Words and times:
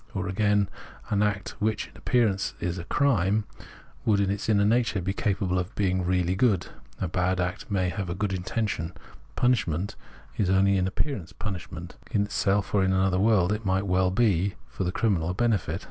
Or 0.15 0.27
again, 0.27 0.67
an 1.11 1.21
act 1.21 1.49
which 1.61 1.89
m 1.89 1.93
appearance 1.95 2.55
is 2.59 2.79
a 2.79 2.85
crime 2.85 3.45
would 4.03 4.19
m 4.19 4.31
its 4.31 4.49
inner 4.49 4.65
nature 4.65 4.99
be 4.99 5.13
capable 5.13 5.59
of 5.59 5.75
being 5.75 6.03
really 6.03 6.33
good— 6.33 6.65
a 6.99 7.07
bad 7.07 7.39
act 7.39 7.69
may 7.69 7.89
have 7.89 8.09
a 8.09 8.15
good 8.15 8.33
intention; 8.33 8.93
punishment 9.35 9.95
is 10.37 10.49
only 10.49 10.75
in 10.77 10.87
appearance 10.87 11.33
punishment; 11.33 11.97
in 12.09 12.23
itself 12.23 12.73
or 12.73 12.83
in 12.83 12.93
another 12.93 13.19
world 13.19 13.51
it 13.53 13.63
might 13.63 13.85
well 13.85 14.09
be, 14.09 14.55
for 14.65 14.83
the 14.83 14.91
criminal, 14.91 15.29
a 15.29 15.33
benefit. 15.35 15.79